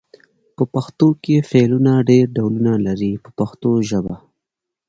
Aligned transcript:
په 0.55 0.63
پښتو 0.73 1.07
کې 1.23 1.47
فعلونه 1.49 1.91
ډېر 2.09 2.25
ډولونه 2.35 2.73
لري 2.85 3.11
په 3.23 3.29
پښتو 3.39 3.71
ژبه. 3.89 4.15